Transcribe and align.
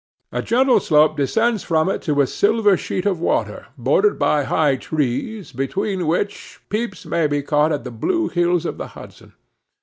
A 0.31 0.41
gentle 0.41 0.79
slope 0.79 1.15
descends 1.15 1.61
from 1.61 1.87
it 1.87 2.01
to 2.09 2.21
a 2.21 2.25
silver 2.25 2.75
sheet 2.75 3.05
of 3.05 3.19
water, 3.19 3.67
bordered 3.77 4.17
by 4.17 4.45
high 4.45 4.75
trees, 4.75 5.51
between 5.51 6.07
which, 6.07 6.59
peeps 6.69 7.05
may 7.05 7.27
be 7.27 7.43
caught 7.43 7.71
at 7.71 7.83
the 7.83 7.91
blue 7.91 8.27
hills 8.27 8.65
of 8.65 8.79
the 8.79 8.87
Hudson. 8.97 9.33